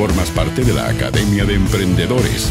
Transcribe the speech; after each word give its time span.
formas 0.00 0.30
parte 0.30 0.64
de 0.64 0.72
la 0.72 0.88
Academia 0.88 1.44
de 1.44 1.56
Emprendedores. 1.56 2.50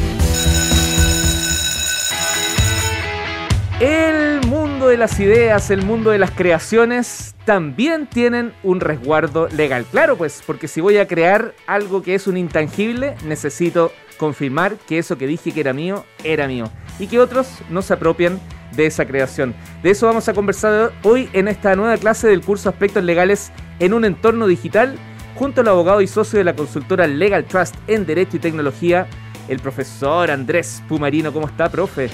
El 3.79 4.45
mundo 4.45 4.87
de 4.89 4.97
las 4.97 5.19
ideas, 5.19 5.71
el 5.71 5.81
mundo 5.81 6.11
de 6.11 6.19
las 6.19 6.29
creaciones 6.29 7.33
también 7.45 8.05
tienen 8.05 8.53
un 8.61 8.79
resguardo 8.79 9.47
legal. 9.47 9.83
Claro, 9.89 10.15
pues, 10.15 10.43
porque 10.45 10.67
si 10.67 10.79
voy 10.79 10.97
a 10.97 11.07
crear 11.07 11.55
algo 11.65 12.03
que 12.03 12.13
es 12.13 12.27
un 12.27 12.37
intangible, 12.37 13.15
necesito 13.25 13.91
confirmar 14.19 14.75
que 14.87 14.99
eso 14.99 15.17
que 15.17 15.25
dije 15.25 15.51
que 15.51 15.61
era 15.61 15.73
mío, 15.73 16.05
era 16.23 16.47
mío. 16.47 16.65
Y 16.99 17.07
que 17.07 17.17
otros 17.17 17.47
no 17.71 17.81
se 17.81 17.95
apropian 17.95 18.39
de 18.75 18.85
esa 18.85 19.05
creación. 19.05 19.55
De 19.81 19.89
eso 19.89 20.05
vamos 20.05 20.29
a 20.29 20.35
conversar 20.35 20.91
hoy 21.01 21.27
en 21.33 21.47
esta 21.47 21.75
nueva 21.75 21.97
clase 21.97 22.27
del 22.27 22.41
curso 22.41 22.69
Aspectos 22.69 23.03
Legales 23.03 23.51
en 23.79 23.93
un 23.93 24.05
entorno 24.05 24.45
digital, 24.45 24.99
junto 25.35 25.61
al 25.61 25.67
abogado 25.67 26.01
y 26.01 26.07
socio 26.07 26.37
de 26.37 26.45
la 26.45 26.55
consultora 26.55 27.07
Legal 27.07 27.45
Trust 27.45 27.75
en 27.87 28.05
Derecho 28.05 28.37
y 28.37 28.39
Tecnología, 28.39 29.07
el 29.47 29.59
profesor 29.59 30.31
Andrés 30.31 30.83
Pumarino. 30.87 31.33
¿Cómo 31.33 31.47
está, 31.47 31.69
profe? 31.69 32.09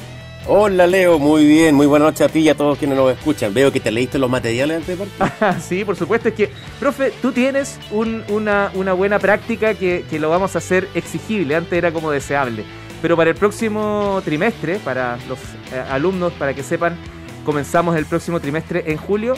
Hola 0.47 0.85
Leo, 0.85 1.17
muy 1.17 1.43
bien, 1.43 1.73
muy 1.73 1.87
buena 1.87 2.05
noche 2.05 2.23
a 2.23 2.29
ti 2.29 2.41
y 2.41 2.49
a 2.49 2.55
todos 2.55 2.77
quienes 2.77 2.95
nos 2.95 3.11
escuchan. 3.11 3.51
Veo 3.51 3.71
que 3.71 3.79
te 3.79 3.89
leíste 3.89 4.19
los 4.19 4.29
materiales 4.29 4.77
antes 4.77 4.99
de 4.99 5.05
partir. 5.05 5.61
sí, 5.67 5.83
por 5.83 5.95
supuesto, 5.95 6.29
es 6.29 6.35
que, 6.35 6.51
profe, 6.79 7.11
tú 7.19 7.31
tienes 7.31 7.79
una, 7.89 8.69
buena 8.93 9.17
práctica 9.17 9.73
que, 9.73 10.05
lo 10.19 10.29
vamos 10.29 10.53
a 10.53 10.59
hacer 10.59 10.87
exigible, 10.93 11.55
antes 11.55 11.73
era 11.73 11.91
como 11.91 12.11
deseable. 12.11 12.63
Pero 13.01 13.17
para 13.17 13.31
el 13.31 13.35
próximo 13.35 14.21
trimestre, 14.23 14.77
para 14.77 15.17
los 15.27 15.39
eh, 15.73 15.83
alumnos, 15.89 16.31
para 16.33 16.53
que 16.53 16.61
sepan, 16.61 16.95
comenzamos 17.43 17.95
el 17.95 18.05
próximo 18.05 18.39
trimestre 18.39 18.83
en 18.85 18.97
julio, 18.97 19.33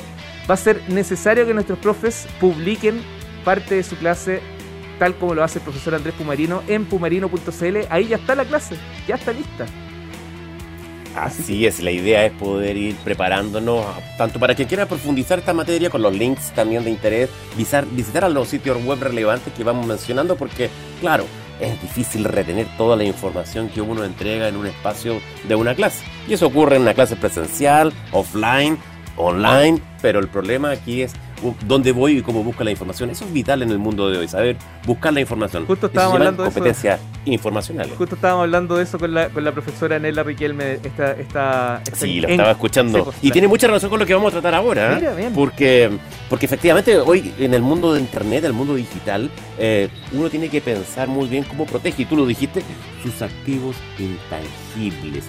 va 0.49 0.55
a 0.55 0.57
ser 0.57 0.81
necesario 0.89 1.45
que 1.45 1.53
nuestros 1.53 1.79
profes 1.79 2.27
publiquen 2.41 3.01
parte 3.47 3.75
de 3.75 3.83
su 3.83 3.95
clase 3.95 4.41
tal 4.99 5.15
como 5.15 5.33
lo 5.33 5.41
hace 5.41 5.59
el 5.59 5.63
profesor 5.63 5.95
Andrés 5.95 6.13
Pumarino 6.15 6.63
en 6.67 6.83
pumarino.cl. 6.83 7.77
Ahí 7.89 8.09
ya 8.09 8.17
está 8.17 8.35
la 8.35 8.43
clase, 8.43 8.75
ya 9.07 9.15
está 9.15 9.31
lista. 9.31 9.65
Así 11.15 11.65
es, 11.65 11.79
la 11.79 11.91
idea 11.91 12.25
es 12.25 12.33
poder 12.33 12.75
ir 12.75 12.97
preparándonos 13.05 13.85
tanto 14.17 14.37
para 14.37 14.53
que 14.53 14.65
quiera 14.65 14.85
profundizar 14.85 15.39
esta 15.39 15.53
materia 15.53 15.89
con 15.89 16.01
los 16.01 16.13
links 16.13 16.51
también 16.51 16.83
de 16.83 16.89
interés, 16.89 17.29
visitar, 17.55 17.85
visitar 17.85 18.25
a 18.25 18.29
los 18.29 18.49
sitios 18.49 18.83
web 18.83 18.99
relevantes 19.01 19.53
que 19.53 19.63
vamos 19.63 19.87
mencionando 19.87 20.35
porque, 20.35 20.69
claro, 20.99 21.23
es 21.61 21.81
difícil 21.81 22.25
retener 22.25 22.67
toda 22.77 22.97
la 22.97 23.05
información 23.05 23.69
que 23.69 23.79
uno 23.79 24.03
entrega 24.03 24.49
en 24.49 24.57
un 24.57 24.67
espacio 24.67 25.21
de 25.47 25.55
una 25.55 25.73
clase. 25.73 26.03
Y 26.27 26.33
eso 26.33 26.47
ocurre 26.47 26.75
en 26.75 26.81
una 26.81 26.93
clase 26.93 27.15
presencial, 27.15 27.93
offline, 28.11 28.77
online, 29.15 29.81
pero 30.01 30.19
el 30.19 30.27
problema 30.27 30.71
aquí 30.71 31.01
es 31.01 31.13
dónde 31.65 31.91
voy 31.91 32.17
y 32.17 32.21
cómo 32.21 32.43
busco 32.43 32.63
la 32.63 32.71
información. 32.71 33.09
Eso 33.09 33.25
es 33.25 33.33
vital 33.33 33.61
en 33.61 33.69
el 33.71 33.79
mundo 33.79 34.09
de 34.09 34.17
hoy, 34.17 34.27
saber 34.27 34.57
buscar 34.85 35.13
la 35.13 35.21
información. 35.21 35.65
Justo 35.65 35.87
estábamos 35.87 36.15
hablando 36.15 36.43
de 36.43 36.49
competencias 36.49 36.99
informacionales. 37.25 37.93
Justo 37.97 38.15
estábamos 38.15 38.43
hablando 38.43 38.77
de 38.77 38.83
eso 38.83 38.97
con 38.97 39.13
la, 39.13 39.29
con 39.29 39.43
la 39.43 39.51
profesora 39.51 39.99
Nela 39.99 40.23
Riquelme. 40.23 40.73
Esta, 40.83 41.11
esta, 41.13 41.81
sí, 41.93 42.21
lo 42.21 42.27
estaba 42.27 42.51
escuchando. 42.51 43.05
Pues, 43.05 43.17
y 43.21 43.31
tiene 43.31 43.47
mucha 43.47 43.67
relación 43.67 43.89
con 43.89 43.99
lo 43.99 44.05
que 44.05 44.13
vamos 44.13 44.29
a 44.29 44.41
tratar 44.41 44.55
ahora. 44.55 44.99
¿eh? 44.99 45.31
Porque, 45.33 45.91
porque 46.29 46.45
efectivamente 46.45 46.97
hoy 46.97 47.33
en 47.39 47.53
el 47.53 47.61
mundo 47.61 47.93
de 47.93 47.99
Internet, 47.99 48.43
el 48.45 48.53
mundo 48.53 48.75
digital, 48.75 49.29
eh, 49.57 49.89
uno 50.11 50.29
tiene 50.29 50.49
que 50.49 50.61
pensar 50.61 51.07
muy 51.07 51.27
bien 51.27 51.43
cómo 51.43 51.65
protege, 51.65 52.03
y 52.03 52.05
tú 52.05 52.15
lo 52.15 52.25
dijiste, 52.25 52.63
sus 53.03 53.21
activos 53.21 53.75
intangibles. 53.99 55.25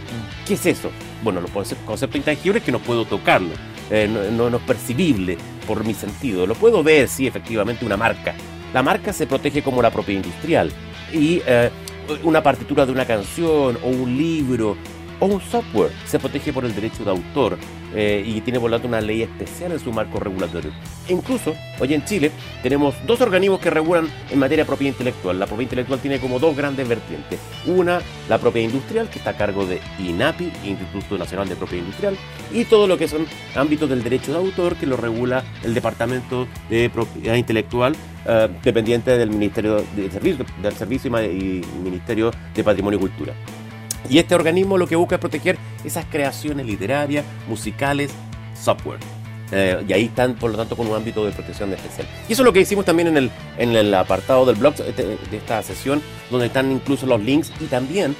¿Qué 0.47 0.55
es 0.55 0.67
eso? 0.67 0.91
Bueno, 1.23 1.41
los 1.41 1.51
conceptos 1.51 2.17
intangibles 2.17 2.63
que 2.63 2.73
no 2.73 2.79
puedo 2.79 3.05
tocarlo, 3.05 3.51
eh, 3.91 4.09
no, 4.37 4.51
no 4.51 4.57
es 4.59 4.63
percibible 4.65 5.39
por 5.69 5.85
mi 5.85 5.93
sentido. 5.93 6.47
Lo 6.47 6.55
puedo 6.55 6.83
ver, 6.83 7.07
sí, 7.07 7.27
efectivamente, 7.27 7.85
una 7.85 7.99
marca. 7.99 8.35
La 8.73 8.83
marca 8.83 9.13
se 9.13 9.27
protege 9.27 9.63
como 9.63 9.83
la 9.83 9.91
propiedad 9.91 10.25
industrial. 10.25 10.73
Y 11.13 11.43
eh, 11.47 11.71
una 12.25 12.43
partitura 12.43 12.87
de 12.87 12.93
una 12.93 13.07
canción 13.07 13.79
o 13.85 13.89
un 13.89 14.17
libro 14.17 14.77
o 15.21 15.27
un 15.27 15.41
software 15.41 15.93
se 16.07 16.19
protege 16.19 16.53
por 16.53 16.65
el 16.65 16.75
derecho 16.75 17.05
de 17.05 17.11
autor 17.11 17.59
eh, 17.95 18.23
y 18.27 18.41
tiene 18.41 18.61
por 18.61 18.71
lo 18.71 18.77
tanto 18.77 18.89
una 18.89 19.01
ley 19.01 19.23
especial 19.23 19.73
en 19.73 19.81
su 19.81 19.93
marco 19.93 20.19
regulatorio. 20.21 20.71
E 21.09 21.13
incluso, 21.13 21.55
hoy 21.81 21.95
en 21.95 22.05
Chile, 22.05 22.31
tenemos 22.63 22.95
dos 23.07 23.21
organismos 23.21 23.61
que 23.61 23.71
regulan 23.71 24.09
en 24.31 24.39
materia 24.39 24.65
de 24.65 24.67
propiedad 24.67 24.93
intelectual. 24.93 25.39
La 25.39 25.47
propiedad 25.47 25.71
intelectual 25.71 26.01
tiene 26.01 26.19
como 26.19 26.39
dos 26.39 26.57
grandes 26.57 26.87
vertientes. 26.89 27.41
Una, 27.67 28.01
la 28.29 28.39
propiedad 28.39 28.69
industrial, 28.69 29.09
que 29.09 29.19
está 29.19 29.31
a 29.31 29.37
cargo 29.37 29.67
de 29.67 29.81
INAPI, 29.99 30.53
Instituto 30.65 31.19
Nacional 31.19 31.49
de 31.49 31.57
Propiedad 31.57 31.85
Industrial, 31.85 32.17
y 32.53 32.65
todo 32.65 32.87
lo 32.87 32.99
que 32.99 33.09
son 33.09 33.27
ámbitos 33.55 33.89
del 33.89 34.03
derecho 34.03 34.33
de 34.33 34.39
autor, 34.39 34.77
que 34.77 34.87
lo 34.87 34.97
regula 34.97 35.45
el 35.65 35.75
Departamento 35.75 36.47
de 36.69 36.91
Propiedad 36.91 37.37
Intelectual, 37.37 37.95
eh, 38.27 38.49
dependiente 38.63 39.17
del 39.17 39.31
Ministerio 39.31 39.83
del 39.97 40.11
Servicio 40.75 41.23
y 41.23 41.63
Ministerio 41.83 42.31
de 42.55 42.65
Patrimonio 42.65 42.99
y 42.99 43.01
Cultura. 43.01 43.35
Y 44.09 44.19
este 44.19 44.35
organismo 44.35 44.79
lo 44.79 44.87
que 44.87 44.97
busca 44.97 45.17
es 45.17 45.21
proteger 45.21 45.59
esas 45.85 46.05
creaciones 46.07 46.67
literarias, 46.67 47.25
musicales, 47.49 48.11
software. 48.61 49.01
Eh, 49.51 49.83
y 49.89 49.93
ahí 49.93 50.05
están, 50.05 50.35
por 50.35 50.51
lo 50.51 50.57
tanto, 50.59 50.77
con 50.77 50.87
un 50.87 50.97
ámbito 50.97 51.25
de 51.25 51.33
protección 51.33 51.73
especial. 51.73 52.07
Y 52.29 52.33
eso 52.33 52.43
es 52.43 52.47
lo 52.47 52.53
que 52.53 52.61
hicimos 52.61 52.85
también 52.85 53.09
en 53.09 53.17
el, 53.17 53.31
en 53.57 53.75
el 53.75 53.95
apartado 53.95 54.45
del 54.45 54.57
blog 54.57 54.75
de, 54.77 54.93
de 54.93 55.37
esta 55.37 55.63
sesión, 55.63 56.03
donde 56.31 56.47
están 56.47 56.71
incluso 56.71 57.07
los 57.07 57.21
links 57.23 57.53
y 57.61 57.65
también 57.65 58.15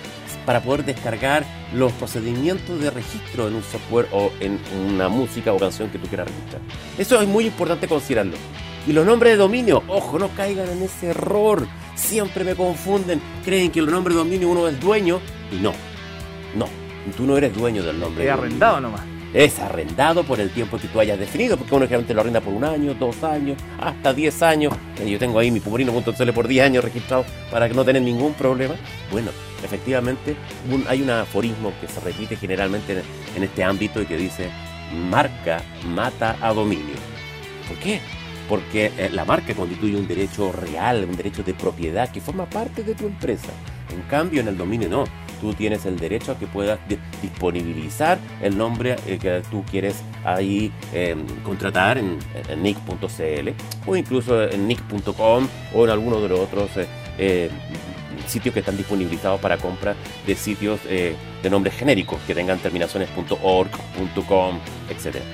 para 0.47 0.63
poder 0.63 0.85
descargar 0.85 1.45
los 1.75 1.93
procedimientos 1.93 2.81
de 2.81 2.91
registro 2.91 3.49
en 3.49 3.57
un 3.57 3.63
software 3.63 4.09
o 4.13 4.31
en 4.41 4.59
una 4.91 5.11
música 5.11 5.53
o 5.53 5.59
canción 5.59 5.91
que 5.91 5.99
tú 5.99 6.07
quieras 6.07 6.29
registrar. 6.29 6.63
Eso 6.97 7.21
es 7.21 7.29
muy 7.29 7.45
importante 7.45 7.87
considerarlo. 7.87 8.37
Y 8.87 8.95
los 8.95 9.05
nombres 9.05 9.35
de 9.35 9.37
dominio, 9.37 9.83
ojo, 9.89 10.19
no 10.19 10.29
caigan 10.29 10.71
en 10.71 10.83
ese 10.83 11.09
error. 11.09 11.67
Siempre 11.95 12.45
me 12.45 12.55
confunden, 12.55 13.21
creen 13.45 13.71
que 13.71 13.81
el 13.81 13.91
nombre 13.91 14.15
de 14.15 14.21
dominio 14.21 14.49
uno 14.49 14.67
es 14.69 14.81
dueño 14.81 15.21
y 15.53 15.57
no, 15.57 15.73
no, 16.55 16.67
tú 17.17 17.27
no 17.27 17.37
eres 17.37 17.55
dueño 17.55 17.83
del 17.83 17.99
nombre. 17.99 18.25
Es 18.25 18.31
arrendado 18.31 18.81
nomás. 18.81 19.03
Es 19.35 19.59
arrendado 19.59 20.25
por 20.25 20.41
el 20.41 20.49
tiempo 20.51 20.79
que 20.79 20.89
tú 20.89 21.01
hayas 21.01 21.19
definido, 21.19 21.59
porque 21.59 21.75
uno 21.75 21.85
generalmente 21.85 22.15
lo 22.15 22.23
arrenda 22.23 22.41
por 22.41 22.55
un 22.55 22.65
año, 22.65 22.95
dos 22.95 23.23
años, 23.23 23.59
hasta 23.79 24.15
diez 24.15 24.43
años. 24.43 24.73
Yo 25.07 25.19
tengo 25.19 25.39
ahí 25.39 25.51
mi 25.51 25.61
pumarino.cl 25.61 26.33
por 26.33 26.49
diez 26.49 26.65
años 26.65 26.83
registrado 26.83 27.27
para 27.51 27.69
que 27.69 27.75
no 27.75 27.85
tener 27.85 28.01
ningún 28.01 28.33
problema. 28.33 28.75
Bueno, 29.13 29.31
efectivamente 29.63 30.35
hay 30.89 31.03
un 31.03 31.11
aforismo 31.11 31.73
que 31.79 31.89
se 31.89 32.01
repite 32.01 32.37
generalmente 32.37 33.03
en 33.37 33.43
este 33.43 33.63
ámbito 33.63 34.01
y 34.01 34.07
que 34.07 34.17
dice, 34.17 34.49
marca 35.11 35.63
mata 35.85 36.37
a 36.41 36.55
dominio. 36.55 36.97
¿Por 37.69 37.77
qué? 37.79 38.01
Porque 38.49 38.93
eh, 38.97 39.11
la 39.13 39.27
marca 39.27 39.53
constituye 39.55 39.97
un 39.97 40.09
derecho 40.09 40.53
real, 40.53 41.05
un 41.07 41.17
derecho 41.17 41.43
de 41.43 41.53
propiedad 41.53 42.11
que 42.11 42.23
forma 42.23 42.47
parte 42.47 42.83
de 42.83 42.95
tu 42.95 43.05
empresa. 43.07 43.51
En 43.93 44.01
cambio, 44.09 44.41
en 44.41 44.49
el 44.49 44.57
dominio 44.57 44.89
no 44.89 45.05
tú 45.41 45.55
tienes 45.55 45.87
el 45.87 45.99
derecho 45.99 46.33
a 46.33 46.39
que 46.39 46.47
puedas 46.47 46.79
disponibilizar 47.23 48.19
el 48.43 48.57
nombre 48.57 48.97
eh, 49.07 49.19
que 49.19 49.43
tú 49.51 49.65
quieres 49.71 50.03
ahí 50.25 50.73
em, 50.93 51.25
contratar 51.43 51.99
en, 51.99 52.19
nick.cl 52.63 53.51
o 53.87 53.97
incluso 53.97 54.43
en 54.43 54.69
nick.com 54.69 55.49
o 55.75 55.85
en 55.85 55.91
alguno 55.91 56.21
de 56.21 56.29
los 56.29 56.41
otros 56.41 56.77
eh, 56.77 56.87
eh, 57.19 57.51
sitios 58.27 58.53
que 58.53 58.61
están 58.61 58.77
disponibilizados 58.77 59.41
para 59.41 59.57
compra 59.57 59.95
de 60.27 60.35
sitios 60.35 60.81
de 60.85 61.51
nombres 61.51 61.75
genéricos 61.75 62.21
que 62.27 62.35
tengan 62.35 62.59
terminaciones 62.59 63.09
.org, 63.43 63.71
.com, 64.29 64.59
etcétera. 64.91 65.25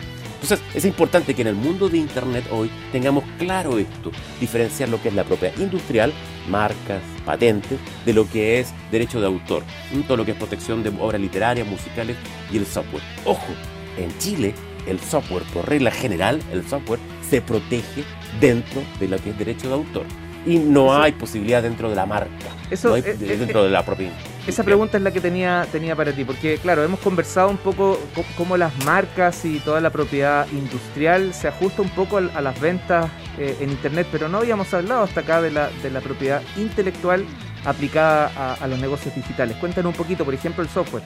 Entonces 0.45 0.67
es 0.75 0.85
importante 0.85 1.33
que 1.33 1.41
en 1.41 1.49
el 1.49 1.55
mundo 1.55 1.89
de 1.89 1.97
Internet 1.97 2.45
hoy 2.51 2.71
tengamos 2.93 3.25
claro 3.39 3.79
esto, 3.79 4.13
diferenciar 4.39 4.91
lo 4.91 5.01
que 5.01 5.09
es 5.09 5.15
la 5.15 5.25
propiedad 5.25 5.57
industrial, 5.57 6.13
marcas, 6.51 7.01
patentes, 7.25 7.79
de 8.05 8.13
lo 8.13 8.29
que 8.29 8.61
es 8.61 8.75
derecho 8.91 9.23
de 9.23 9.27
autor, 9.27 9.63
todo 10.07 10.19
lo 10.19 10.25
que 10.27 10.33
es 10.33 10.37
protección 10.37 10.83
de 10.83 10.91
obras 11.01 11.19
literarias, 11.19 11.67
musicales 11.67 12.19
y 12.53 12.59
el 12.59 12.67
software. 12.67 13.03
Ojo, 13.25 13.55
en 13.97 14.15
Chile 14.19 14.53
el 14.87 15.01
software, 15.01 15.45
por 15.45 15.67
regla 15.67 15.91
general, 15.91 16.43
el 16.53 16.63
software 16.69 17.01
se 17.27 17.41
protege 17.41 18.05
dentro 18.39 18.83
de 19.01 19.09
lo 19.09 19.17
que 19.17 19.31
es 19.31 19.39
derecho 19.39 19.69
de 19.69 19.75
autor 19.77 20.05
y 20.45 20.59
no 20.59 20.95
hay 20.95 21.13
posibilidad 21.13 21.63
dentro 21.63 21.89
de 21.89 21.97
la 21.97 22.05
marca, 22.05 22.29
eso, 22.71 22.89
no 22.89 22.95
hay, 22.97 23.01
dentro 23.01 23.65
de 23.65 23.71
la 23.71 23.83
propiedad. 23.83 24.13
Esa 24.47 24.63
pregunta 24.63 24.99
es 24.99 25.03
la 25.03 25.11
que 25.11 25.23
tenía, 25.23 25.67
tenía 25.73 25.97
para 25.97 26.13
ti, 26.13 26.23
porque 26.23 26.59
claro, 26.59 26.85
hemos 26.85 27.01
conversado 27.01 27.49
un 27.49 27.57
poco 27.57 27.99
cómo 28.37 28.59
las 28.59 28.77
marcas 28.85 29.43
y 29.47 29.59
toda 29.61 29.81
la 29.81 29.89
propiedad 29.89 30.47
industrial 30.53 31.33
se 31.33 31.49
ajusta 31.49 31.81
un 31.81 31.89
poco 31.89 32.19
a, 32.19 32.41
las 32.43 32.61
ventas 32.61 33.11
eh, 33.39 33.57
en 33.61 33.71
Internet, 33.71 34.07
pero 34.13 34.29
no 34.29 34.39
habíamos 34.39 34.73
hablado 34.75 35.05
hasta 35.05 35.21
acá 35.21 35.41
de 35.41 35.51
la, 35.51 35.71
de 35.83 35.91
la 35.91 36.03
propiedad 36.03 36.43
intelectual 36.59 37.25
aplicada 37.65 38.31
a, 38.37 38.55
a 38.63 38.67
los 38.67 38.79
negocios 38.79 39.15
digitales. 39.15 39.57
Cuéntanos 39.57 39.93
un 39.93 39.97
poquito, 39.97 40.27
por 40.27 40.35
ejemplo, 40.35 40.63
el 40.63 40.69
software. 40.69 41.05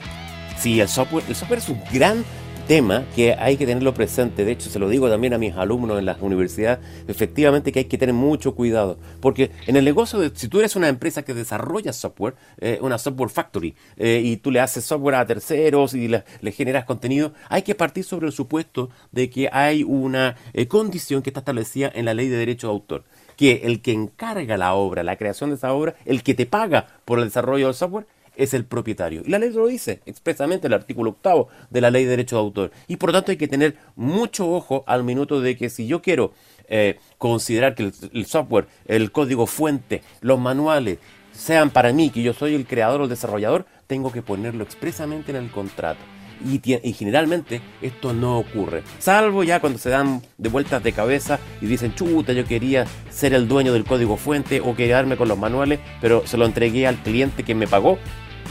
Sí, 0.57 0.81
el 0.81 0.89
software, 0.89 1.23
el 1.29 1.35
software 1.35 1.59
es 1.59 1.69
un 1.69 1.81
gran 1.93 2.25
tema 2.69 3.03
que 3.15 3.33
hay 3.33 3.57
que 3.57 3.65
tenerlo 3.65 3.95
presente. 3.95 4.45
De 4.45 4.51
hecho, 4.51 4.69
se 4.69 4.77
lo 4.77 4.87
digo 4.89 5.09
también 5.09 5.33
a 5.33 5.39
mis 5.39 5.55
alumnos 5.55 5.97
en 5.97 6.05
las 6.05 6.21
universidades, 6.21 6.77
efectivamente 7.07 7.71
que 7.71 7.79
hay 7.79 7.85
que 7.85 7.97
tener 7.97 8.13
mucho 8.13 8.53
cuidado. 8.53 8.99
Porque 9.21 9.49
en 9.65 9.75
el 9.75 9.83
negocio, 9.83 10.19
de, 10.19 10.31
si 10.35 10.49
tú 10.49 10.59
eres 10.59 10.75
una 10.75 10.87
empresa 10.87 11.23
que 11.23 11.33
desarrolla 11.33 11.91
software, 11.93 12.35
eh, 12.59 12.77
una 12.79 12.99
software 12.99 13.31
factory, 13.31 13.73
eh, 13.97 14.21
y 14.23 14.37
tú 14.37 14.51
le 14.51 14.59
haces 14.59 14.85
software 14.85 15.15
a 15.15 15.25
terceros 15.25 15.95
y 15.95 16.09
le, 16.09 16.23
generas 16.51 16.85
contenido, 16.85 17.33
hay 17.49 17.63
que 17.63 17.73
partir 17.73 18.03
sobre 18.03 18.27
el 18.27 18.33
supuesto 18.33 18.91
de 19.11 19.31
que 19.31 19.49
hay 19.51 19.81
una 19.81 20.35
eh, 20.53 20.67
condición 20.67 21.23
que 21.23 21.31
está 21.31 21.39
establecida 21.39 21.91
en 21.95 22.05
la 22.05 22.13
ley 22.13 22.27
de 22.27 22.37
derecho 22.37 22.67
de 22.67 22.73
autor 22.73 23.03
que 23.35 23.61
el 23.63 23.81
que 23.81 23.93
encarga 23.93 24.57
la 24.57 24.73
obra, 24.73 25.01
la 25.01 25.15
creación 25.15 25.49
de 25.49 25.55
esa 25.55 25.71
obra, 25.71 25.95
el 26.03 26.23
que 26.23 26.33
te 26.33 26.45
paga 26.45 26.87
por 27.05 27.19
el 27.19 27.25
desarrollo 27.25 27.67
del 27.67 27.73
software, 27.73 28.05
es 28.39 28.53
el 28.53 28.65
propietario. 28.65 29.21
Y 29.25 29.29
la 29.29 29.37
ley 29.37 29.51
lo 29.51 29.67
dice 29.67 30.01
expresamente 30.05 30.67
el 30.67 30.73
artículo 30.73 31.11
octavo 31.11 31.49
de 31.69 31.81
la 31.81 31.91
ley 31.91 32.05
de 32.05 32.11
derecho 32.11 32.37
de 32.37 32.41
autor. 32.41 32.71
Y 32.87 32.95
por 32.95 33.09
lo 33.09 33.13
tanto 33.13 33.31
hay 33.31 33.37
que 33.37 33.47
tener 33.47 33.75
mucho 33.95 34.49
ojo 34.49 34.83
al 34.87 35.03
minuto 35.03 35.41
de 35.41 35.57
que 35.57 35.69
si 35.69 35.85
yo 35.85 36.01
quiero 36.01 36.31
eh, 36.69 36.99
considerar 37.17 37.75
que 37.75 37.91
el, 38.13 38.25
software, 38.25 38.67
el 38.85 39.11
código 39.11 39.45
fuente, 39.45 40.01
los 40.21 40.39
manuales 40.39 40.99
sean 41.33 41.69
para 41.69 41.91
mí, 41.91 42.09
que 42.09 42.23
yo 42.23 42.33
soy 42.33 42.55
el 42.55 42.65
creador 42.65 43.01
o 43.01 43.03
el 43.03 43.09
desarrollador, 43.09 43.65
tengo 43.87 44.11
que 44.11 44.21
ponerlo 44.21 44.63
expresamente 44.63 45.31
en 45.31 45.37
el 45.37 45.51
contrato. 45.51 45.99
Y, 46.45 46.61
y, 46.65 46.93
generalmente 46.93 47.59
esto 47.81 48.13
no 48.13 48.39
ocurre. 48.39 48.83
Salvo 48.99 49.43
ya 49.43 49.59
cuando 49.59 49.77
se 49.77 49.89
dan 49.89 50.21
de 50.37 50.47
vueltas 50.47 50.81
de 50.81 50.93
cabeza 50.93 51.37
y 51.59 51.65
dicen, 51.65 51.93
chuta, 51.95 52.31
yo 52.31 52.45
quería 52.45 52.85
ser 53.09 53.33
el 53.33 53.49
dueño 53.49 53.73
del 53.73 53.83
código 53.83 54.15
fuente 54.15 54.61
o 54.61 54.73
quedarme 54.73 55.17
con 55.17 55.27
los 55.27 55.37
manuales, 55.37 55.81
pero 55.99 56.25
se 56.25 56.37
lo 56.37 56.45
entregué 56.45 56.87
al 56.87 56.95
cliente 57.03 57.43
que 57.43 57.55
me 57.55 57.67
pagó 57.67 57.99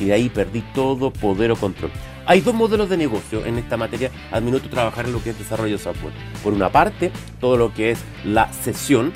y 0.00 0.06
de 0.06 0.12
ahí 0.12 0.28
perdí 0.28 0.62
todo 0.74 1.12
poder 1.12 1.50
o 1.52 1.56
control. 1.56 1.90
Hay 2.26 2.42
dos 2.42 2.54
modelos 2.54 2.90
de 2.90 2.98
negocio 2.98 3.46
en 3.46 3.56
esta 3.56 3.78
materia 3.78 4.10
al 4.30 4.42
minuto 4.42 4.68
trabajar 4.68 5.06
en 5.06 5.12
lo 5.12 5.22
que 5.22 5.30
es 5.30 5.38
desarrollo 5.38 5.78
de 5.78 5.82
software. 5.82 6.12
Por 6.42 6.52
una 6.52 6.70
parte, 6.70 7.10
todo 7.40 7.56
lo 7.56 7.72
que 7.72 7.90
es 7.90 8.00
la 8.24 8.52
sesión, 8.52 9.12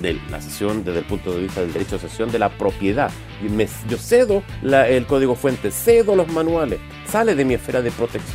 de 0.00 0.16
la 0.30 0.40
sesión 0.40 0.84
desde 0.84 1.00
el 1.00 1.04
punto 1.04 1.32
de 1.32 1.40
vista 1.40 1.60
del 1.60 1.72
derecho 1.72 1.96
de 1.96 2.08
sesión 2.08 2.30
de 2.30 2.38
la 2.38 2.50
propiedad. 2.50 3.10
yo 3.88 3.98
cedo 3.98 4.42
el 4.62 5.06
código 5.06 5.34
fuente, 5.34 5.70
cedo 5.70 6.14
los 6.14 6.28
manuales, 6.28 6.78
sale 7.04 7.34
de 7.34 7.44
mi 7.44 7.54
esfera 7.54 7.82
de, 7.82 7.90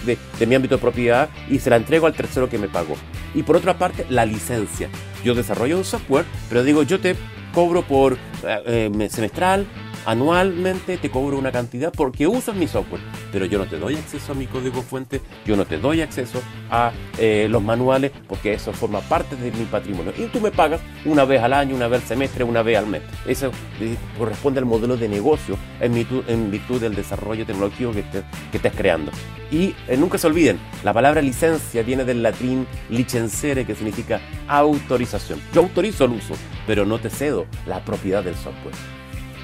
de, 0.05 0.17
de, 0.39 0.45
mi 0.45 0.55
ámbito 0.55 0.75
de 0.75 0.81
propiedad 0.81 1.29
y 1.49 1.59
se 1.59 1.69
la 1.69 1.77
entrego 1.77 2.05
al 2.05 2.13
tercero 2.13 2.49
que 2.49 2.57
me 2.57 2.67
pagó. 2.67 2.95
Y 3.33 3.43
por 3.43 3.55
otra 3.55 3.77
parte, 3.77 4.05
la 4.09 4.25
licencia. 4.25 4.89
Yo 5.23 5.35
desarrollo 5.35 5.77
un 5.77 5.85
software, 5.85 6.25
pero 6.49 6.63
digo, 6.63 6.83
yo 6.83 6.99
te 6.99 7.15
cobro 7.53 7.81
por 7.83 8.13
eh, 8.43 8.89
eh, 8.99 9.09
semestral, 9.09 9.65
anualmente 10.07 10.97
te 10.97 11.11
cobro 11.11 11.37
una 11.37 11.51
cantidad 11.51 11.91
porque 11.91 12.27
usas 12.27 12.55
mi 12.55 12.65
software, 12.65 13.01
pero 13.29 13.45
yo 13.45 13.59
no 13.59 13.65
te 13.65 13.77
doy 13.77 13.95
acceso 13.95 14.31
a 14.31 14.35
mi 14.35 14.47
código 14.47 14.81
fuente, 14.81 15.21
yo 15.45 15.57
no 15.57 15.65
te 15.65 15.77
doy 15.77 15.99
acceso 15.99 16.41
a 16.71 16.93
eh, 17.17 17.47
los 17.49 17.61
manuales 17.61 18.13
porque 18.25 18.53
eso 18.53 18.71
forma 18.71 19.01
parte 19.01 19.35
de 19.35 19.51
mi 19.51 19.65
patrimonio. 19.65 20.13
Y 20.17 20.27
tú 20.27 20.39
me 20.39 20.49
pagas 20.49 20.79
una 21.03 21.25
vez 21.25 21.43
al 21.43 21.51
año, 21.51 21.75
una 21.75 21.89
vez 21.89 22.03
al 22.03 22.07
semestre, 22.07 22.45
una 22.45 22.63
vez 22.63 22.77
al 22.77 22.87
mes. 22.87 23.01
Eso 23.27 23.51
eh, 23.81 23.97
corresponde 24.17 24.59
al 24.59 24.65
modelo 24.65 24.95
de 24.95 25.09
negocio 25.09 25.57
en 25.81 25.93
virtud, 25.93 26.79
del 26.79 26.95
desarrollo 26.95 27.45
tecnológico 27.45 27.91
que, 27.91 28.03
que 28.03 28.57
estés 28.57 28.73
creando. 28.73 29.11
Y 29.51 29.75
eh, 29.89 29.97
nunca 29.97 30.17
se 30.17 30.27
olviden, 30.27 30.57
la 30.85 30.93
palabra 30.93 31.21
licencia 31.21 31.83
viene 31.83 32.05
del 32.05 32.23
latín 32.23 32.65
licensere, 32.89 33.65
que 33.65 33.75
significa 33.75 34.21
autorización. 34.47 35.41
Yo 35.53 35.63
autorizo 35.63 36.05
el 36.05 36.11
uso, 36.11 36.33
pero 36.65 36.85
no 36.85 36.97
te 36.97 37.09
cedo 37.09 37.45
la 37.65 37.83
propiedad 37.83 38.23
del 38.23 38.35
software 38.35 38.97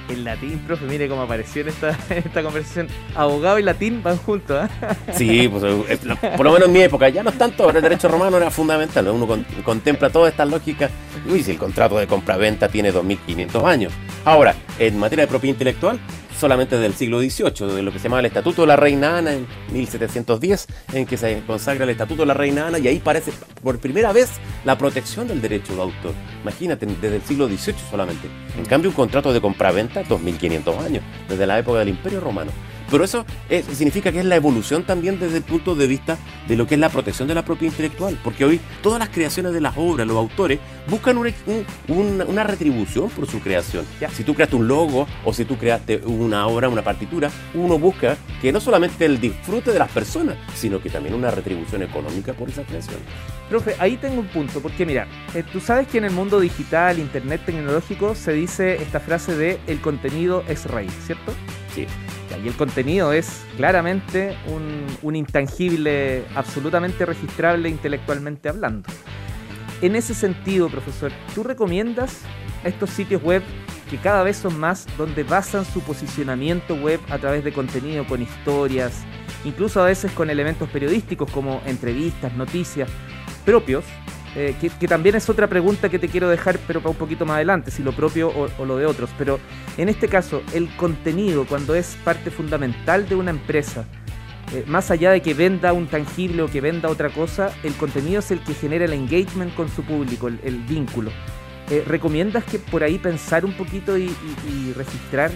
el 0.09 0.23
latín, 0.23 0.59
profe, 0.59 0.85
mire 0.85 1.07
cómo 1.07 1.21
apareció 1.21 1.61
en 1.61 1.69
esta, 1.69 1.97
esta 2.09 2.43
conversación. 2.43 2.87
Abogado 3.15 3.59
y 3.59 3.63
latín 3.63 4.01
van 4.03 4.17
juntos, 4.17 4.65
¿eh? 4.65 4.87
Sí, 5.13 5.47
pues, 5.47 5.63
eh, 5.63 5.99
por 6.35 6.45
lo 6.45 6.51
menos 6.51 6.67
en 6.67 6.73
mi 6.73 6.81
época, 6.81 7.09
ya 7.09 7.23
no 7.23 7.29
es 7.29 7.37
tanto, 7.37 7.63
ahora 7.63 7.77
el 7.77 7.83
derecho 7.83 8.07
romano 8.07 8.37
era 8.37 8.49
fundamental, 8.49 9.07
uno 9.07 9.27
contempla 9.63 10.09
todas 10.09 10.31
estas 10.31 10.49
lógicas. 10.49 10.91
Uy, 11.29 11.43
si 11.43 11.51
el 11.51 11.57
contrato 11.57 11.97
de 11.97 12.07
compra-venta 12.07 12.67
tiene 12.67 12.91
2500 12.91 13.63
años. 13.63 13.93
Ahora, 14.25 14.55
en 14.79 14.97
materia 14.97 15.23
de 15.25 15.29
propiedad 15.29 15.55
intelectual, 15.55 15.99
solamente 16.43 16.77
del 16.77 16.93
siglo 16.93 17.21
XVIII, 17.21 17.73
de 17.73 17.81
lo 17.81 17.93
que 17.93 17.99
se 17.99 18.03
llama 18.03 18.19
el 18.19 18.25
Estatuto 18.25 18.63
de 18.63 18.67
la 18.67 18.75
Reina 18.75 19.17
Ana 19.17 19.31
en 19.31 19.47
1710, 19.71 20.67
en 20.91 21.05
que 21.05 21.15
se 21.15 21.41
consagra 21.47 21.85
el 21.85 21.91
Estatuto 21.91 22.23
de 22.23 22.25
la 22.25 22.33
Reina 22.33 22.67
Ana 22.67 22.79
y 22.79 22.87
ahí 22.89 22.99
parece 22.99 23.31
por 23.63 23.79
primera 23.79 24.11
vez 24.11 24.29
la 24.65 24.77
protección 24.77 25.25
del 25.25 25.41
derecho 25.41 25.73
de 25.73 25.83
autor. 25.83 26.11
Imagínate, 26.41 26.85
desde 26.85 27.15
el 27.15 27.21
siglo 27.21 27.47
XVIII 27.47 27.77
solamente. 27.89 28.27
En 28.57 28.65
cambio, 28.65 28.89
un 28.89 28.95
contrato 28.97 29.31
de 29.31 29.39
compraventa, 29.39 30.03
2500 30.03 30.77
años, 30.79 31.01
desde 31.29 31.47
la 31.47 31.59
época 31.59 31.79
del 31.79 31.87
Imperio 31.87 32.19
Romano. 32.19 32.51
Pero 32.93 33.05
eso 33.05 33.25
significa 33.73 34.11
que 34.11 34.19
es 34.19 34.25
la 34.25 34.35
evolución 34.35 34.83
también 34.83 35.19
desde 35.19 35.37
el 35.37 35.43
punto 35.43 35.73
de 35.73 35.87
vista 35.87 36.15
de 36.47 36.55
lo 36.55 36.67
que 36.67 36.75
es 36.75 36.79
la 36.79 36.89
protección 36.89 37.27
de 37.27 37.33
la 37.33 37.43
propiedad 37.43 37.73
intelectual, 37.73 38.19
porque 38.23 38.45
hoy 38.45 38.59
todas 38.83 38.99
las 38.99 39.09
creaciones 39.09 39.51
de 39.51 39.61
las 39.61 39.75
obras, 39.77 40.05
los 40.05 40.15
autores, 40.15 40.59
buscan 40.87 41.17
una, 41.17 42.43
retribución 42.43 43.09
por 43.09 43.25
su 43.25 43.39
creación. 43.39 43.83
Si 44.13 44.23
tú 44.23 44.35
creaste 44.35 44.57
un 44.57 44.67
logo 44.67 45.07
o 45.25 45.33
si 45.33 45.43
tú 45.43 45.57
creaste 45.57 46.03
una 46.05 46.45
obra, 46.45 46.69
una 46.69 46.83
partitura, 46.83 47.31
uno 47.55 47.79
busca 47.79 48.15
que 48.43 48.51
no 48.51 48.59
solamente 48.59 49.05
el 49.05 49.19
disfrute 49.19 49.71
de 49.71 49.79
las 49.79 49.89
personas, 49.89 50.37
sino 50.53 50.79
que 50.79 50.91
también 50.91 51.15
una 51.15 51.31
retribución 51.31 51.81
económica 51.81 52.33
por 52.33 52.49
esa 52.49 52.61
creación. 52.61 52.99
Profe, 53.49 53.75
ahí 53.79 53.97
tengo 53.97 54.21
un 54.21 54.27
punto, 54.27 54.61
porque 54.61 54.85
mira, 54.85 55.07
eh, 55.33 55.43
tú 55.51 55.59
sabes 55.59 55.87
que 55.87 55.97
en 55.97 56.05
el 56.05 56.11
mundo 56.11 56.39
digital, 56.39 56.99
internet 56.99 57.41
tecnológico, 57.43 58.13
se 58.13 58.33
dice 58.33 58.75
esta 58.83 58.99
frase 58.99 59.35
de 59.35 59.59
el 59.65 59.81
contenido 59.81 60.43
es 60.47 60.65
rey, 60.65 60.87
¿cierto? 61.07 61.33
Sí. 61.73 61.87
Y 62.43 62.47
el 62.47 62.55
contenido 62.55 63.13
es 63.13 63.45
claramente 63.57 64.35
un, 64.47 65.15
intangible 65.15 66.25
absolutamente 66.35 67.05
registrable 67.05 67.69
intelectualmente 67.69 68.49
hablando. 68.49 68.89
En 69.81 69.95
ese 69.95 70.13
sentido, 70.13 70.69
profesor, 70.69 71.11
¿tú 71.35 71.43
recomiendas 71.43 72.21
estos 72.63 72.89
sitios 72.89 73.21
web 73.21 73.43
que 73.89 73.97
cada 73.97 74.23
vez 74.23 74.37
son 74.37 74.59
más 74.59 74.87
donde 74.97 75.23
basan 75.23 75.65
su 75.65 75.81
posicionamiento 75.81 76.75
web 76.75 76.99
a 77.09 77.17
través 77.17 77.43
de 77.43 77.53
contenido 77.53 78.05
con 78.07 78.21
historias, 78.21 79.03
incluso 79.45 79.81
a 79.81 79.85
veces 79.85 80.11
con 80.13 80.29
elementos 80.29 80.69
periodísticos 80.69 81.29
como 81.31 81.61
entrevistas, 81.65 82.33
noticias 82.33 82.89
propios, 83.45 83.83
eh, 84.35 84.55
que, 84.59 84.87
también 84.87 85.15
es 85.15 85.29
otra 85.29 85.47
pregunta 85.47 85.89
que 85.89 85.99
te 85.99 86.07
quiero 86.07 86.27
dejar, 86.27 86.57
pero 86.65 86.79
para 86.81 86.91
un 86.91 86.97
poquito 86.97 87.25
más 87.25 87.35
adelante, 87.35 87.69
si 87.69 87.83
lo 87.83 87.91
propio 87.91 88.29
o, 88.29 88.65
lo 88.65 88.77
de 88.77 88.85
otros. 88.85 89.11
Pero 89.17 89.39
en 89.77 89.89
este 89.89 90.07
caso, 90.07 90.41
el 90.53 90.75
contenido, 90.75 91.45
cuando 91.45 91.75
es 91.75 91.97
parte 92.03 92.31
fundamental 92.31 93.07
de 93.07 93.15
una 93.15 93.31
empresa, 93.31 93.85
eh, 94.53 94.63
más 94.67 94.89
allá 94.91 95.11
de 95.11 95.21
que 95.21 95.33
venda 95.33 95.73
un 95.73 95.87
tangible 95.87 96.41
o 96.41 96.47
que 96.47 96.61
venda 96.61 96.89
otra 96.89 97.09
cosa, 97.09 97.51
el 97.63 97.73
contenido 97.73 98.19
es 98.19 98.31
el 98.31 98.39
que 98.39 98.53
genera 98.53 98.85
el 98.85 98.93
engagement 98.93 99.53
con 99.55 99.69
su 99.69 99.83
público, 99.83 100.27
el, 100.27 100.63
vínculo. 100.67 101.11
Eh, 101.69 101.83
¿Recomiendas 101.87 102.43
que 102.43 102.59
por 102.59 102.83
ahí 102.83 102.97
pensar 102.97 103.45
un 103.45 103.53
poquito 103.53 103.97
y, 103.97 104.09
registrar? 104.75 105.31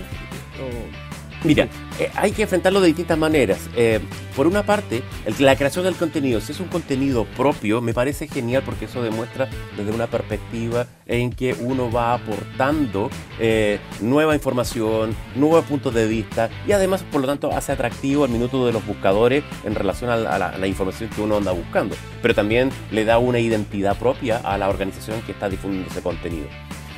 Mira, 1.43 1.67
eh, 1.99 2.09
hay 2.15 2.31
que 2.31 2.43
enfrentarlo 2.43 2.81
de 2.81 2.87
distintas 2.87 3.17
maneras. 3.17 3.59
Eh, 3.75 3.99
por 4.35 4.47
una 4.47 4.63
parte, 4.63 5.03
la 5.39 5.55
creación 5.55 5.85
del 5.85 5.95
contenido, 5.95 6.41
si 6.41 6.51
es 6.51 6.59
un 6.59 6.67
contenido 6.67 7.25
propio, 7.37 7.79
me 7.81 7.93
parece 7.93 8.27
genial 8.27 8.63
porque 8.65 8.85
eso 8.85 9.03
demuestra 9.03 9.47
desde 9.75 9.91
una 9.91 10.07
perspectiva 10.07 10.87
en 11.05 11.31
que 11.31 11.53
uno 11.53 11.91
va 11.91 12.13
aportando 12.13 13.09
eh, 13.39 13.79
nueva 14.01 14.33
información, 14.33 15.15
nuevos 15.35 15.65
puntos 15.65 15.93
de 15.93 16.07
vista 16.07 16.49
y 16.67 16.71
además, 16.71 17.03
por 17.11 17.21
lo 17.21 17.27
tanto, 17.27 17.51
hace 17.51 17.71
atractivo 17.71 18.25
el 18.25 18.31
minuto 18.31 18.65
de 18.65 18.73
los 18.73 18.85
buscadores 18.85 19.43
en 19.63 19.75
relación 19.75 20.09
a 20.09 20.17
la 20.57 20.67
información 20.67 21.09
que 21.09 21.21
uno 21.21 21.37
anda 21.37 21.51
buscando. 21.51 21.95
Pero 22.21 22.33
también 22.33 22.71
le 22.91 23.05
da 23.05 23.19
una 23.19 23.39
identidad 23.39 23.97
propia 23.97 24.37
a 24.37 24.57
la 24.57 24.69
organización 24.69 25.21
que 25.21 25.31
está 25.31 25.49
difundiendo 25.49 25.89
ese 25.89 26.01
contenido. 26.01 26.47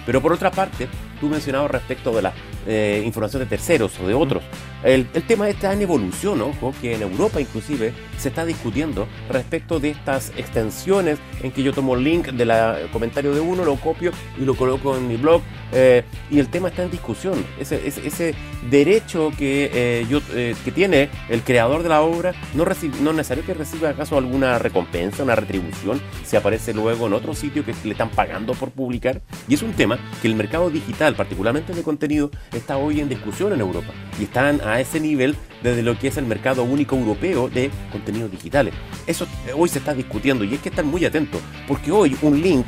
Pero 0.05 0.21
por 0.21 0.33
otra 0.33 0.49
parte, 0.49 0.87
tú 1.19 1.27
mencionabas 1.27 1.71
respecto 1.71 2.11
de 2.15 2.21
la 2.21 2.33
eh, 2.67 3.01
información 3.05 3.41
de 3.41 3.47
terceros 3.47 3.99
o 3.99 4.07
de 4.07 4.13
otros. 4.13 4.43
El, 4.83 5.07
tema 5.07 5.49
está 5.49 5.73
en 5.73 5.81
evolución, 5.81 6.41
ojo, 6.41 6.73
que 6.81 6.95
en 6.95 7.01
Europa 7.01 7.41
inclusive 7.41 7.93
se 8.17 8.29
está 8.29 8.45
discutiendo 8.45 9.07
respecto 9.29 9.79
de 9.79 9.89
estas 9.89 10.31
extensiones 10.38 11.19
en 11.43 11.51
que 11.51 11.63
yo 11.63 11.73
tomo 11.73 11.95
el 11.95 12.03
link 12.03 12.27
del 12.27 12.51
comentario 12.91 13.33
de 13.33 13.41
uno, 13.41 13.65
lo 13.65 13.75
copio 13.75 14.11
y 14.39 14.45
lo 14.45 14.55
coloco 14.55 14.95
en 14.95 15.07
mi 15.07 15.17
blog. 15.17 15.41
Eh, 15.73 16.03
y 16.31 16.39
el 16.39 16.47
tema 16.47 16.69
está 16.69 16.83
en 16.83 16.91
discusión. 16.91 17.45
Ese, 17.59 17.88
ese, 17.88 18.33
derecho 18.69 19.31
que, 19.38 19.69
eh, 19.73 20.05
yo, 20.09 20.21
que 20.27 20.71
tiene 20.73 21.09
el 21.29 21.41
creador 21.41 21.83
de 21.83 21.89
la 21.89 22.01
obra 22.01 22.33
no, 22.53 22.65
no 22.65 22.71
es 22.71 23.15
necesario 23.15 23.45
que 23.45 23.53
reciba 23.53 23.89
acaso 23.89 24.17
alguna 24.17 24.59
recompensa, 24.59 25.23
una 25.23 25.35
retribución, 25.35 26.01
si 26.25 26.35
aparece 26.35 26.73
luego 26.73 27.07
en 27.07 27.13
otro 27.13 27.33
sitio 27.33 27.65
que 27.65 27.73
le 27.83 27.91
están 27.91 28.09
pagando 28.09 28.53
por 28.53 28.71
publicar. 28.71 29.21
Y 29.47 29.53
es 29.53 29.61
un 29.61 29.73
tema 29.73 29.99
que 30.21 30.27
el 30.27 30.35
mercado 30.35 30.69
digital, 30.69 31.08
particularmente 31.15 31.73
de 31.73 31.83
contenido, 31.83 32.31
está 32.53 32.77
hoy 32.77 32.99
en 32.99 33.09
discusión 33.09 33.53
en 33.53 33.61
Europa 33.61 33.93
y 34.19 34.23
están 34.23 34.61
a 34.61 34.79
ese 34.79 34.99
nivel 34.99 35.35
desde 35.63 35.83
lo 35.83 35.97
que 35.97 36.07
es 36.07 36.17
el 36.17 36.25
mercado 36.25 36.63
único 36.63 36.95
europeo 36.95 37.49
de 37.49 37.71
contenidos 37.91 38.31
digitales. 38.31 38.73
Eso 39.07 39.25
eh, 39.47 39.53
hoy 39.55 39.69
se 39.69 39.79
está 39.79 39.93
discutiendo 39.93 40.43
y 40.43 40.51
hay 40.51 40.57
que 40.57 40.69
estar 40.69 40.85
muy 40.85 41.05
atentos 41.05 41.41
porque 41.67 41.91
hoy 41.91 42.17
un 42.21 42.41
link 42.41 42.67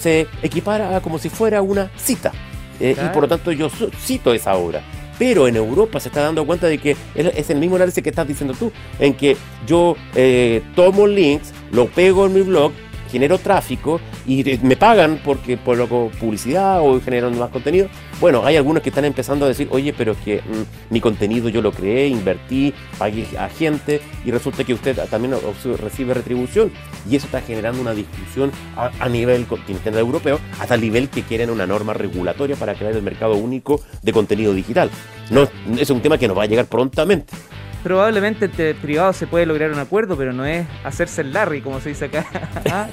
se 0.00 0.26
equipara 0.42 0.96
a 0.96 1.00
como 1.00 1.18
si 1.18 1.28
fuera 1.28 1.60
una 1.62 1.90
cita 1.96 2.32
eh, 2.80 2.96
y 2.96 3.08
por 3.12 3.22
lo 3.22 3.28
tanto 3.28 3.52
yo 3.52 3.68
cito 3.70 4.32
esa 4.32 4.54
obra. 4.54 4.82
Pero 5.18 5.46
en 5.46 5.56
Europa 5.56 6.00
se 6.00 6.08
está 6.08 6.22
dando 6.22 6.46
cuenta 6.46 6.66
de 6.66 6.78
que 6.78 6.96
es 7.14 7.50
el 7.50 7.58
mismo 7.58 7.76
análisis 7.76 8.02
que 8.02 8.08
estás 8.08 8.26
diciendo 8.26 8.54
tú, 8.58 8.72
en 8.98 9.12
que 9.12 9.36
yo 9.66 9.94
eh, 10.14 10.62
tomo 10.74 11.06
links, 11.06 11.52
lo 11.72 11.88
pego 11.88 12.24
en 12.24 12.32
mi 12.32 12.40
blog, 12.40 12.72
genero 13.10 13.38
tráfico 13.38 14.00
y 14.26 14.58
me 14.62 14.76
pagan 14.76 15.20
porque 15.24 15.56
por 15.56 15.76
lo 15.76 15.88
publicidad 15.88 16.80
o 16.80 17.00
generando 17.00 17.38
más 17.38 17.50
contenido. 17.50 17.88
Bueno, 18.20 18.44
hay 18.44 18.56
algunos 18.56 18.82
que 18.82 18.90
están 18.90 19.04
empezando 19.04 19.44
a 19.44 19.48
decir, 19.48 19.68
oye, 19.70 19.92
pero 19.96 20.14
que 20.24 20.38
mm, 20.38 20.92
mi 20.92 21.00
contenido 21.00 21.48
yo 21.48 21.62
lo 21.62 21.72
creé, 21.72 22.08
invertí, 22.08 22.74
pagué 22.98 23.26
a 23.38 23.48
gente 23.48 24.00
y 24.24 24.30
resulta 24.30 24.64
que 24.64 24.74
usted 24.74 24.96
también 25.08 25.34
recibe 25.78 26.14
retribución. 26.14 26.70
Y 27.08 27.16
eso 27.16 27.26
está 27.26 27.40
generando 27.40 27.80
una 27.80 27.92
discusión 27.92 28.52
a, 28.76 28.90
a 29.00 29.08
nivel 29.08 29.46
continental 29.46 29.96
europeo, 29.98 30.38
hasta 30.58 30.74
el 30.74 30.80
nivel 30.80 31.08
que 31.08 31.22
quieren 31.22 31.50
una 31.50 31.66
norma 31.66 31.94
regulatoria 31.94 32.56
para 32.56 32.74
crear 32.74 32.94
el 32.94 33.02
mercado 33.02 33.34
único 33.34 33.80
de 34.02 34.12
contenido 34.12 34.52
digital. 34.54 34.90
No, 35.30 35.48
es 35.78 35.90
un 35.90 36.00
tema 36.00 36.18
que 36.18 36.28
nos 36.28 36.36
va 36.36 36.42
a 36.42 36.46
llegar 36.46 36.66
prontamente 36.66 37.32
probablemente 37.82 38.46
entre 38.46 38.74
privados 38.74 39.16
se 39.16 39.26
puede 39.26 39.46
lograr 39.46 39.70
un 39.70 39.78
acuerdo, 39.78 40.16
pero 40.16 40.32
no 40.32 40.44
es 40.44 40.66
hacerse 40.84 41.22
el 41.22 41.32
Larry, 41.32 41.60
como 41.60 41.80
se 41.80 41.90
dice 41.90 42.06
acá. 42.06 42.26
¿Ah? 42.70 42.88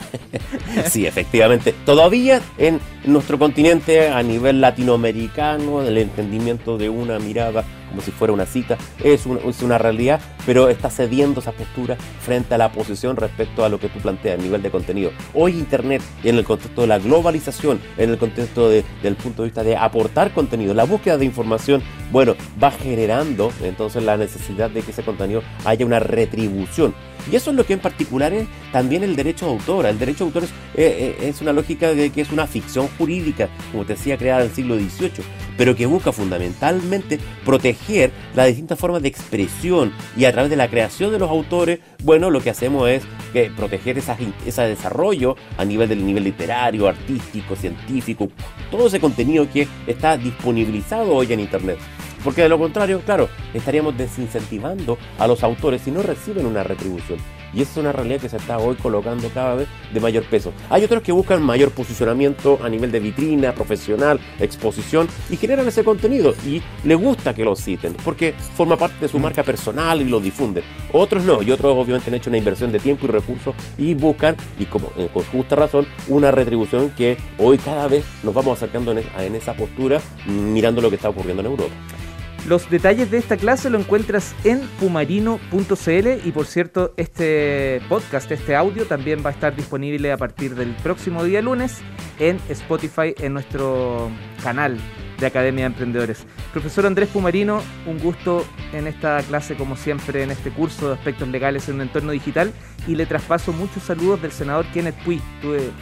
sí, 0.89 1.05
efectivamente. 1.05 1.73
Todavía 1.85 2.41
en 2.57 2.79
nuestro 3.05 3.37
continente, 3.39 4.09
a 4.09 4.21
nivel 4.23 4.61
latinoamericano, 4.61 5.81
el 5.81 5.97
entendimiento 5.97 6.77
de 6.77 6.89
una 6.89 7.19
mirada 7.19 7.63
como 7.89 8.01
si 8.01 8.11
fuera 8.11 8.33
una 8.33 8.45
cita, 8.45 8.77
es, 9.03 9.25
una 9.61 9.77
realidad, 9.77 10.19
pero 10.45 10.69
está 10.69 10.89
cediendo 10.89 11.39
esa 11.39 11.51
postura 11.51 11.97
frente 12.21 12.53
a 12.55 12.57
la 12.57 12.71
posición 12.71 13.15
respecto 13.15 13.65
a 13.65 13.69
lo 13.69 13.79
que 13.79 13.89
tú 13.89 13.99
planteas 13.99 14.39
a 14.39 14.41
nivel 14.41 14.61
de 14.61 14.69
contenido. 14.69 15.11
Hoy 15.33 15.53
Internet, 15.53 16.01
en 16.23 16.35
el 16.35 16.43
contexto 16.43 16.81
de 16.81 16.87
la 16.87 16.99
globalización, 16.99 17.79
en 17.97 18.09
el 18.09 18.17
contexto 18.17 18.69
de, 18.69 18.83
del 19.01 19.15
punto 19.15 19.43
de 19.43 19.49
vista 19.49 19.63
de 19.63 19.75
aportar 19.75 20.33
contenido, 20.33 20.73
la 20.73 20.85
búsqueda 20.85 21.17
de 21.17 21.25
información, 21.25 21.81
bueno, 22.11 22.35
va 22.61 22.71
generando 22.71 23.51
entonces 23.63 24.03
la 24.03 24.17
necesidad 24.17 24.69
de 24.69 24.81
que 24.81 24.91
ese 24.91 25.03
contenido 25.03 25.41
haya 25.65 25.85
una 25.85 25.99
retribución. 25.99 26.93
Y 27.31 27.35
eso 27.35 27.51
es 27.51 27.57
lo 27.57 27.65
que 27.65 27.73
en 27.73 27.79
particular 27.79 28.33
es 28.33 28.47
también 28.71 29.03
el 29.03 29.15
derecho 29.15 29.45
de 29.47 29.51
autor. 29.51 29.85
El 29.85 29.99
derecho 29.99 30.19
de 30.19 30.25
autor 30.25 30.43
es, 30.45 30.49
eh, 30.75 31.17
eh, 31.19 31.27
es 31.27 31.41
una 31.41 31.51
lógica 31.51 31.93
de 31.93 32.09
que 32.09 32.21
es 32.21 32.31
una 32.31 32.47
ficción 32.47 32.87
jurídica, 32.97 33.49
como 33.71 33.85
te 33.85 33.93
decía, 33.93 34.17
creada 34.17 34.41
en 34.41 34.49
el 34.49 34.55
siglo 34.55 34.75
XVIII, 34.75 35.25
pero 35.57 35.75
que 35.75 35.85
busca 35.85 36.11
fundamentalmente 36.11 37.19
proteger 37.43 38.11
las 38.35 38.47
distintas 38.47 38.79
formas 38.79 39.01
de 39.01 39.09
expresión 39.09 39.91
y 40.15 40.25
a 40.25 40.31
través 40.31 40.49
de 40.49 40.55
la 40.55 40.69
creación 40.69 41.11
de 41.11 41.19
los 41.19 41.29
autores, 41.29 41.79
bueno, 42.03 42.29
lo 42.29 42.41
que 42.41 42.49
hacemos 42.49 42.87
es 42.89 43.03
que 43.33 43.49
proteger 43.49 43.97
ese 43.97 44.61
desarrollo 44.61 45.35
a 45.57 45.65
nivel 45.65 45.89
del 45.89 46.05
nivel 46.05 46.23
literario, 46.23 46.87
artístico, 46.87 47.55
científico, 47.55 48.29
todo 48.71 48.87
ese 48.87 48.99
contenido 48.99 49.49
que 49.51 49.67
está 49.87 50.17
disponibilizado 50.17 51.13
hoy 51.13 51.33
en 51.33 51.39
Internet. 51.39 51.79
Porque 52.23 52.41
de 52.41 52.49
lo 52.49 52.59
contrario, 52.59 53.01
claro, 53.05 53.29
estaríamos 53.53 53.97
desincentivando 53.97 54.97
a 55.17 55.27
los 55.27 55.43
autores 55.43 55.81
si 55.81 55.91
no 55.91 56.01
reciben 56.01 56.45
una 56.45 56.63
retribución. 56.63 57.19
Y 57.53 57.61
es 57.61 57.75
una 57.77 57.91
realidad 57.91 58.21
que 58.21 58.29
se 58.29 58.37
está 58.37 58.57
hoy 58.57 58.75
colocando 58.75 59.29
cada 59.29 59.55
vez 59.55 59.67
de 59.93 59.99
mayor 59.99 60.23
peso. 60.25 60.53
Hay 60.69 60.83
otros 60.83 61.01
que 61.01 61.11
buscan 61.11 61.41
mayor 61.41 61.71
posicionamiento 61.71 62.59
a 62.63 62.69
nivel 62.69 62.91
de 62.91 62.99
vitrina, 62.99 63.53
profesional, 63.53 64.19
exposición 64.39 65.07
y 65.29 65.37
generan 65.37 65.67
ese 65.67 65.83
contenido 65.83 66.33
y 66.45 66.61
le 66.83 66.95
gusta 66.95 67.33
que 67.33 67.43
lo 67.43 67.55
citen 67.55 67.95
porque 68.03 68.33
forma 68.33 68.77
parte 68.77 68.99
de 69.01 69.07
su 69.07 69.19
marca 69.19 69.43
personal 69.43 70.01
y 70.01 70.05
lo 70.05 70.19
difunden. 70.19 70.63
Otros 70.91 71.23
no, 71.23 71.41
y 71.41 71.51
otros 71.51 71.75
obviamente 71.77 72.09
han 72.09 72.15
hecho 72.15 72.29
una 72.29 72.37
inversión 72.37 72.71
de 72.71 72.79
tiempo 72.79 73.05
y 73.05 73.09
recursos 73.09 73.55
y 73.77 73.93
buscan, 73.93 74.35
y 74.59 74.65
como 74.65 74.91
eh, 74.97 75.09
con 75.13 75.23
justa 75.23 75.55
razón, 75.55 75.87
una 76.07 76.31
retribución 76.31 76.91
que 76.91 77.17
hoy 77.37 77.57
cada 77.57 77.87
vez 77.87 78.05
nos 78.23 78.33
vamos 78.33 78.57
acercando 78.57 78.91
en 78.91 79.35
esa 79.35 79.53
postura 79.53 80.01
mirando 80.25 80.81
lo 80.81 80.89
que 80.89 80.95
está 80.95 81.09
ocurriendo 81.09 81.41
en 81.41 81.47
Europa. 81.47 81.73
Los 82.47 82.69
detalles 82.69 83.11
de 83.11 83.17
esta 83.17 83.35
clase 83.35 83.69
lo 83.69 83.77
encuentras 83.77 84.33
en 84.45 84.61
pumarino.cl 84.79 86.25
y 86.25 86.31
por 86.31 86.45
cierto, 86.45 86.93
este 86.95 87.81
podcast, 87.89 88.31
este 88.31 88.55
audio 88.55 88.85
también 88.85 89.21
va 89.23 89.31
a 89.31 89.33
estar 89.33 89.53
disponible 89.53 90.13
a 90.13 90.17
partir 90.17 90.55
del 90.55 90.73
próximo 90.75 91.25
día 91.25 91.41
lunes 91.41 91.79
en 92.19 92.39
Spotify 92.47 93.13
en 93.19 93.33
nuestro 93.33 94.09
canal 94.41 94.77
de 95.19 95.25
Academia 95.25 95.65
de 95.65 95.73
Emprendedores. 95.73 96.25
Profesor 96.53 96.85
Andrés 96.85 97.09
Pumarino, 97.09 97.61
un 97.85 97.99
gusto 97.99 98.45
en 98.71 98.87
esta 98.87 99.21
clase 99.23 99.55
como 99.55 99.75
siempre 99.75 100.23
en 100.23 100.31
este 100.31 100.49
curso 100.49 100.87
de 100.87 100.93
aspectos 100.93 101.27
legales 101.27 101.67
en 101.67 101.75
un 101.75 101.81
entorno 101.81 102.13
digital 102.13 102.53
y 102.87 102.95
le 102.95 103.05
traspaso 103.05 103.51
muchos 103.51 103.83
saludos 103.83 104.21
del 104.21 104.31
senador 104.31 104.65
Kenneth 104.71 104.95
Puy. 105.03 105.21
Estuve, 105.35 105.73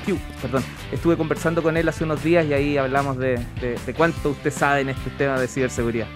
perdón, 0.41 0.63
estuve 0.91 1.15
conversando 1.15 1.61
con 1.61 1.77
él 1.77 1.87
hace 1.87 2.05
unos 2.05 2.23
días 2.23 2.43
y 2.47 2.53
ahí 2.53 2.77
hablamos 2.79 3.19
de, 3.19 3.39
de 3.61 3.93
cuánto 3.93 4.31
usted 4.31 4.51
sabe 4.51 4.81
en 4.81 4.89
este 4.89 5.11
tema 5.11 5.39
de 5.39 5.47
ciberseguridad 5.47 6.07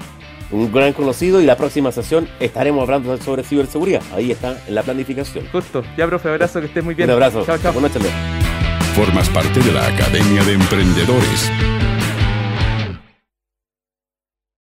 un 0.52 0.72
gran 0.72 0.94
conocido 0.94 1.42
y 1.42 1.46
la 1.46 1.56
próxima 1.58 1.92
sesión 1.92 2.28
estaremos 2.40 2.84
hablando 2.84 3.16
sobre 3.18 3.44
ciberseguridad. 3.44 4.02
Ahí 4.14 4.32
está 4.32 4.58
en 4.68 4.76
la 4.76 4.84
planificación. 4.84 5.46
Justo. 5.52 5.84
Ya, 5.98 6.08
profe, 6.08 6.30
abrazo, 6.30 6.60
que 6.60 6.68
estés 6.68 6.84
muy 6.84 6.96
bien. 6.96 7.10
Un 7.10 7.14
abrazo. 7.14 7.44
Chao, 7.46 7.58
chao. 7.58 7.74
Buenas 7.74 7.94
noches. 7.96 8.12
Formas 8.96 9.30
parte 9.30 9.60
de 9.60 9.72
la 9.72 9.88
Academia 9.88 10.44
de 10.44 10.54
Emprendedores 10.54 11.52